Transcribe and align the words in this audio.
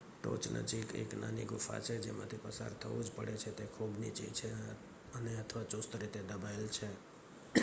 ટોચ 0.17 0.43
નજીક 0.47 0.89
એક 0.93 1.09
નાની 1.13 1.45
ગુફા 1.45 1.79
છે 1.79 1.95
જેમાંથી 1.99 2.43
પસાર 2.45 2.73
થવુંજ 2.73 3.07
પડે 3.09 3.35
છે 3.35 3.51
તે 3.51 3.65
ખૂબ 3.65 3.91
નીચી 3.97 4.31
છે 4.31 4.49
અને 5.13 5.31
અથવા 5.37 5.63
ચુસ્ત 5.63 5.91
રીતે 5.95 6.19
દબાવેલ 6.21 6.67
છે 6.69 6.89